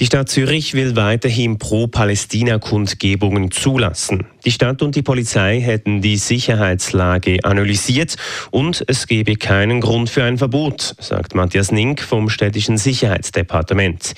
Die 0.00 0.06
Stadt 0.06 0.30
Zürich 0.30 0.72
will 0.72 0.96
weiterhin 0.96 1.58
Pro-Palästina-Kundgebungen 1.58 3.50
zulassen. 3.50 4.24
Die 4.46 4.50
Stadt 4.50 4.80
und 4.80 4.96
die 4.96 5.02
Polizei 5.02 5.60
hätten 5.60 6.00
die 6.00 6.16
Sicherheitslage 6.16 7.44
analysiert 7.44 8.16
und 8.50 8.82
es 8.86 9.06
gebe 9.06 9.36
keinen 9.36 9.82
Grund 9.82 10.08
für 10.08 10.24
ein 10.24 10.38
Verbot, 10.38 10.94
sagt 10.98 11.34
Matthias 11.34 11.70
Nink 11.70 12.00
vom 12.00 12.30
städtischen 12.30 12.78
Sicherheitsdepartement. 12.78 14.14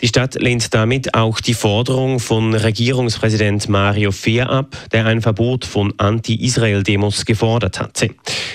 Die 0.00 0.08
Stadt 0.08 0.40
lehnt 0.40 0.72
damit 0.72 1.12
auch 1.12 1.40
die 1.40 1.52
Forderung 1.52 2.18
von 2.18 2.54
Regierungspräsident 2.54 3.68
Mario 3.68 4.12
Fehr 4.12 4.48
ab, 4.48 4.74
der 4.92 5.04
ein 5.04 5.20
Verbot 5.20 5.66
von 5.66 5.92
Anti-Israel-Demos 5.98 7.26
gefordert 7.26 7.78
hatte. 7.78 8.08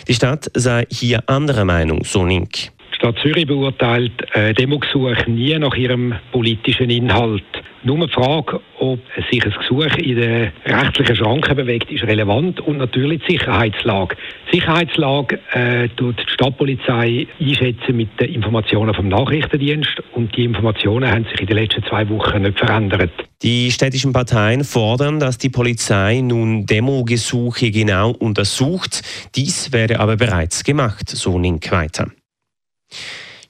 Die 0.07 0.15
Stadt 0.15 0.49
sei 0.55 0.87
hier 0.89 1.29
anderer 1.29 1.63
Meinung, 1.63 2.03
so 2.05 2.25
Nink. 2.25 2.71
Stadt 3.01 3.17
Zürich 3.23 3.47
beurteilt 3.47 4.11
äh, 4.35 4.53
Demogesuche 4.53 5.25
nie 5.25 5.57
nach 5.57 5.75
ihrem 5.75 6.13
politischen 6.31 6.91
Inhalt. 6.91 7.43
Nur 7.81 8.05
die 8.05 8.13
Frage, 8.13 8.61
ob 8.77 8.99
sich 9.27 9.43
ein 9.43 9.51
Gesuch 9.59 9.97
in 9.97 10.17
den 10.17 10.51
rechtlichen 10.67 11.15
Schranken 11.15 11.55
bewegt, 11.55 11.91
ist 11.91 12.03
relevant 12.03 12.59
und 12.59 12.77
natürlich 12.77 13.23
die 13.27 13.31
Sicherheitslage. 13.31 14.15
Die 14.51 14.57
Sicherheitslage 14.59 15.39
äh, 15.51 15.89
tut 15.95 16.19
die 16.19 16.31
Stadtpolizei 16.31 17.25
einschätzen 17.39 17.97
mit 17.97 18.19
den 18.19 18.35
Informationen 18.35 18.93
vom 18.93 19.07
Nachrichtendienst 19.07 20.03
und 20.13 20.37
die 20.37 20.43
Informationen 20.43 21.09
haben 21.09 21.25
sich 21.25 21.41
in 21.41 21.47
den 21.47 21.57
letzten 21.57 21.83
zwei 21.85 22.07
Wochen 22.07 22.43
nicht 22.43 22.59
verändert. 22.59 23.09
Die 23.41 23.71
städtischen 23.71 24.13
Parteien 24.13 24.63
fordern, 24.63 25.19
dass 25.19 25.39
die 25.39 25.49
Polizei 25.49 26.21
nun 26.21 26.67
Demogesuche 26.67 27.71
genau 27.71 28.11
untersucht. 28.11 29.01
Dies 29.33 29.73
werde 29.73 29.99
aber 29.99 30.17
bereits 30.17 30.63
gemacht, 30.63 31.09
so 31.09 31.39
Nink 31.39 31.71
weiter. 31.71 32.11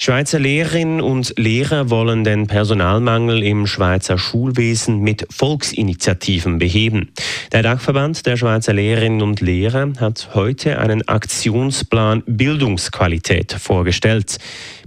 Schweizer 0.03 0.39
Lehrerinnen 0.39 1.00
und 1.00 1.36
Lehrer 1.38 1.92
wollen 1.92 2.23
den 2.23 2.47
Personalmangel 2.47 3.44
im 3.44 3.67
Schweizer 3.67 4.17
Schulwesen 4.17 5.02
mit 5.02 5.28
Volksinitiativen 5.30 6.58
beheben. 6.58 7.11
Der 7.52 7.62
Dachverband 7.62 8.25
der 8.25 8.36
Schweizer 8.36 8.73
Lehrerinnen 8.73 9.22
und 9.22 9.42
Lehrer 9.42 9.94
hat 10.00 10.31
heute 10.34 10.80
einen 10.80 11.08
Aktionsplan 11.08 12.23
Bildungsqualität 12.25 13.53
vorgestellt. 13.53 14.39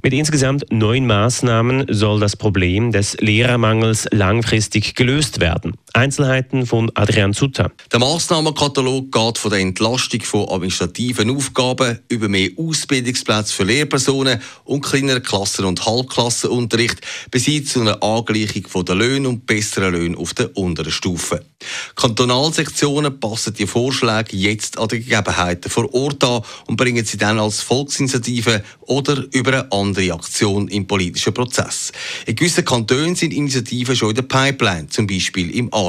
Mit 0.03 0.15
insgesamt 0.15 0.65
neun 0.73 1.07
Maßnahmen 1.07 1.87
soll 1.91 2.19
das 2.19 2.35
Problem 2.35 2.91
des 2.91 3.17
Lehrermangels 3.21 4.09
langfristig 4.11 4.97
gelöst 4.97 5.41
werden. 5.41 5.75
Einzelheiten 5.95 6.67
von 6.67 6.91
Adrian 6.95 7.33
Sutter. 7.33 7.71
Der 7.93 8.01
Maßnahmenkatalog 8.01 9.13
geht 9.13 9.39
von 9.39 9.51
der 9.53 9.61
Entlastung 9.61 10.23
von 10.23 10.49
administrativen 10.49 11.31
Aufgaben 11.31 12.01
über 12.09 12.29
mehr 12.29 12.51
Ausbildungsplätze 12.59 13.55
für 13.55 13.63
Lehrpersonen 13.63 14.41
und 14.65 14.81
kleineren 14.81 15.23
Klassen- 15.23 15.65
und 15.65 15.87
Halbklassenunterricht 15.87 16.99
bis 17.31 17.45
hin 17.45 17.65
zu 17.65 17.81
einer 17.81 18.03
Angleichung 18.03 18.85
der 18.85 18.95
Löhne 18.97 19.29
und 19.29 19.47
besseren 19.47 19.93
Löhne 19.93 20.19
auf 20.19 20.35
der 20.35 20.57
unteren 20.57 20.91
Stufe. 20.91 21.45
Kantonalsektionen 21.95 23.21
passen 23.21 23.55
die 23.55 23.69
Vorschläge 23.69 24.37
jetzt 24.37 24.79
an 24.79 24.89
die 24.89 24.99
Gegebenheiten 24.99 25.71
vor 25.71 25.95
Ort 25.95 26.25
an 26.25 26.43
und 26.67 26.77
bringen 26.77 27.05
sie 27.05 27.19
dann 27.19 27.39
als 27.39 27.61
Volksinitiative 27.61 28.65
oder 28.81 29.25
über 29.31 29.53
eine 29.53 29.73
andere 29.73 30.13
Aktion 30.13 30.67
im 30.69 30.89
politischen 30.89 31.33
Prozess. 31.33 31.93
In 32.27 32.35
gewissen 32.35 32.65
Kantonen 32.65 33.15
sind 33.15 33.33
Initiativen 33.33 33.95
schon 33.95 34.11
in 34.11 34.17
der 34.17 34.23
Pipeline, 34.23 34.89
zum 34.89 35.07
Beispiel 35.07 35.51
im 35.55 35.73
Aargau. 35.73 35.84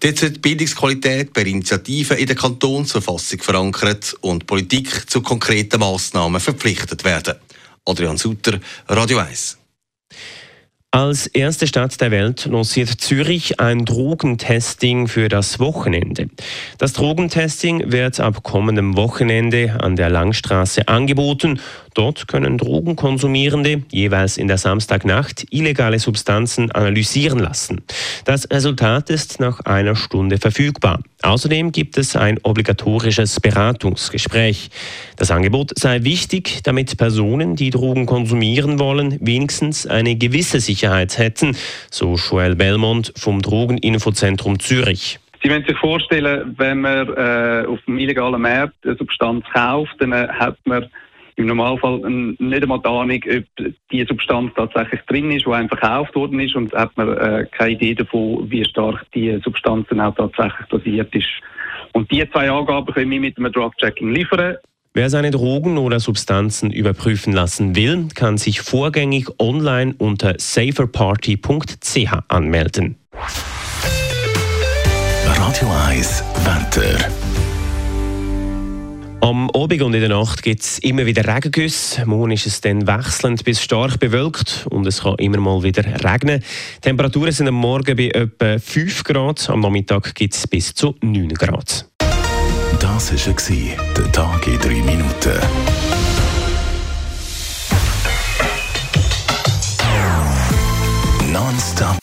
Dort 0.00 0.22
wird 0.22 0.42
Bildungsqualität 0.42 1.32
per 1.32 1.46
Initiative 1.46 2.14
in 2.14 2.26
der 2.26 2.36
Kantonsverfassung 2.36 3.40
verankert 3.40 4.14
und 4.20 4.46
Politik 4.46 5.10
zu 5.10 5.20
konkreten 5.20 5.80
Massnahmen 5.80 6.40
verpflichtet 6.40 7.04
werden. 7.04 7.34
Adrian 7.84 8.16
Sutter, 8.16 8.60
Radio 8.88 9.18
1. 9.18 9.58
Als 10.94 11.26
erste 11.26 11.66
Stadt 11.66 11.98
der 12.02 12.10
Welt 12.10 12.44
lanciert 12.44 12.90
Zürich 13.00 13.58
ein 13.58 13.86
Drogentesting 13.86 15.08
für 15.08 15.30
das 15.30 15.58
Wochenende. 15.58 16.28
Das 16.76 16.92
Drogentesting 16.92 17.90
wird 17.90 18.20
ab 18.20 18.42
kommendem 18.42 18.94
Wochenende 18.94 19.78
an 19.80 19.96
der 19.96 20.10
Langstraße 20.10 20.88
angeboten 20.88 21.60
Dort 21.94 22.28
können 22.28 22.58
Drogenkonsumierende 22.58 23.82
jeweils 23.90 24.38
in 24.38 24.48
der 24.48 24.58
Samstagnacht 24.58 25.46
illegale 25.50 25.98
Substanzen 25.98 26.70
analysieren 26.72 27.38
lassen. 27.38 27.82
Das 28.24 28.50
Resultat 28.50 29.10
ist 29.10 29.40
nach 29.40 29.60
einer 29.60 29.94
Stunde 29.94 30.38
verfügbar. 30.38 31.00
Außerdem 31.22 31.70
gibt 31.70 31.98
es 31.98 32.16
ein 32.16 32.38
obligatorisches 32.42 33.40
Beratungsgespräch. 33.40 34.70
Das 35.16 35.30
Angebot 35.30 35.72
sei 35.78 36.02
wichtig, 36.02 36.62
damit 36.64 36.96
Personen, 36.96 37.56
die 37.56 37.70
Drogen 37.70 38.06
konsumieren 38.06 38.78
wollen, 38.78 39.18
wenigstens 39.20 39.86
eine 39.86 40.16
gewisse 40.16 40.60
Sicherheit 40.60 41.18
hätten, 41.18 41.56
so 41.90 42.16
Joel 42.16 42.56
Belmont 42.56 43.12
vom 43.16 43.40
Drogeninfozentrum 43.40 44.58
Zürich. 44.58 45.20
Sie 45.42 45.48
müssen 45.48 45.66
sich 45.66 45.78
vorstellen, 45.78 46.54
wenn 46.56 46.80
man 46.80 47.08
äh, 47.08 47.66
auf 47.66 47.80
dem 47.86 47.98
illegalen 47.98 48.40
Markt 48.40 48.74
eine 48.84 48.96
Substanz 48.96 49.44
kauft, 49.52 49.94
dann 49.98 50.12
äh, 50.12 50.28
hat 50.28 50.56
man 50.64 50.88
im 51.36 51.46
Normalfall 51.46 51.98
nicht 52.00 52.62
einmal 52.62 52.78
die 52.80 52.88
Ahnung, 52.88 53.20
ob 53.26 53.72
die 53.90 54.04
Substanz 54.04 54.52
tatsächlich 54.54 55.00
drin 55.02 55.30
ist, 55.30 55.46
die 55.46 55.50
einfach 55.50 55.78
verkauft 55.78 56.14
worden 56.14 56.40
ist 56.40 56.54
und 56.54 56.72
hat 56.72 56.96
man 56.96 57.16
äh, 57.16 57.46
keine 57.56 57.72
Idee 57.72 57.94
davon, 57.94 58.50
wie 58.50 58.64
stark 58.64 59.04
die 59.14 59.40
Substanz 59.44 59.86
dann 59.88 60.00
auch 60.00 60.14
tatsächlich 60.14 60.66
dosiert 60.68 61.14
ist. 61.14 61.28
Und 61.92 62.10
diese 62.10 62.30
zwei 62.30 62.50
Angaben 62.50 62.92
können 62.92 63.10
wir 63.10 63.20
mit 63.20 63.36
einem 63.38 63.52
Drug-Checking 63.52 64.14
liefern. 64.14 64.56
Wer 64.94 65.08
seine 65.08 65.30
Drogen 65.30 65.78
oder 65.78 66.00
Substanzen 66.00 66.70
überprüfen 66.70 67.32
lassen 67.32 67.74
will, 67.74 68.08
kann 68.14 68.36
sich 68.36 68.60
vorgängig 68.60 69.26
online 69.38 69.94
unter 69.96 70.34
saferparty.ch 70.36 72.12
anmelden. 72.28 72.96
Radio 75.24 75.68
1 75.88 76.24
Wetter. 76.44 77.51
Am 79.22 79.48
Abend 79.50 79.80
und 79.82 79.94
in 79.94 80.00
der 80.00 80.08
Nacht 80.08 80.42
gibt 80.42 80.62
es 80.62 80.80
immer 80.80 81.06
wieder 81.06 81.24
Regengüsse. 81.32 82.04
Morgen 82.06 82.32
ist 82.32 82.44
es 82.44 82.60
dann 82.60 82.88
wechselnd 82.88 83.44
bis 83.44 83.62
stark 83.62 84.00
bewölkt 84.00 84.66
und 84.68 84.84
es 84.84 85.02
kann 85.02 85.14
immer 85.18 85.38
mal 85.38 85.62
wieder 85.62 85.84
regnen. 86.02 86.42
Die 86.78 86.80
Temperaturen 86.80 87.30
sind 87.30 87.46
am 87.46 87.54
Morgen 87.54 87.96
bei 87.96 88.08
etwa 88.08 88.58
5 88.58 89.04
Grad, 89.04 89.48
am 89.48 89.60
Nachmittag 89.60 90.16
gibt 90.16 90.34
es 90.34 90.48
bis 90.48 90.74
zu 90.74 90.96
9 91.02 91.28
Grad. 91.34 91.88
Das 92.80 93.12
war 93.12 93.76
der 93.96 94.10
Tag 94.10 94.44
in 94.48 94.58
3 94.58 94.68
Minuten. 94.82 95.38
Nonstop. 101.32 101.96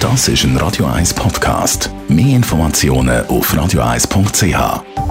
Das 0.00 0.26
ist 0.26 0.42
ein 0.42 0.56
Radio 0.56 0.86
1 0.86 1.14
Podcast. 1.14 1.88
Mehr 2.08 2.34
Informationen 2.34 3.24
auf 3.28 3.54
radio1.ch. 3.54 5.09